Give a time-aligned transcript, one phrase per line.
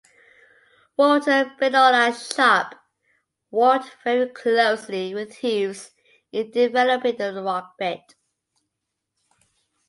[0.97, 2.73] Walter Benona Sharp
[3.51, 5.91] worked very closely with Hughes
[6.31, 8.15] in developing the rock bit.